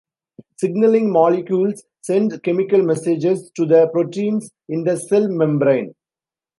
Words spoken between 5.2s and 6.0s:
membrane.